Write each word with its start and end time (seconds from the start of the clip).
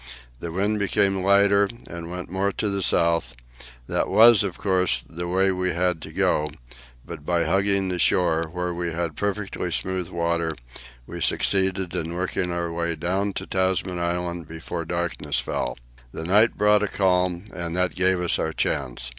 The 0.39 0.51
wind 0.51 0.79
became 0.79 1.17
lighter 1.23 1.69
and 1.87 2.09
went 2.09 2.31
more 2.31 2.51
to 2.53 2.69
the 2.69 2.81
south; 2.81 3.35
that 3.85 4.07
was, 4.07 4.41
of 4.41 4.57
course, 4.57 5.03
the 5.07 5.27
way 5.27 5.51
we 5.51 5.73
had 5.73 6.01
to 6.01 6.11
go, 6.11 6.49
but 7.05 7.23
by 7.23 7.43
hugging 7.43 7.89
the 7.89 7.99
shore, 7.99 8.49
where 8.51 8.73
we 8.73 8.91
had 8.93 9.15
perfectly 9.15 9.71
smooth 9.71 10.09
water, 10.09 10.55
we 11.05 11.21
succeeded 11.21 11.93
in 11.93 12.13
working 12.15 12.49
our 12.49 12.73
way 12.73 12.95
down 12.95 13.33
to 13.33 13.45
Tasman 13.45 13.99
Island 13.99 14.47
before 14.47 14.85
darkness 14.85 15.39
fell. 15.39 15.77
The 16.11 16.25
night 16.25 16.57
brought 16.57 16.81
a 16.81 16.87
calm, 16.87 17.43
and 17.55 17.75
that 17.75 17.93
gave 17.93 18.19
us 18.21 18.39
our 18.39 18.53
chance. 18.53 19.07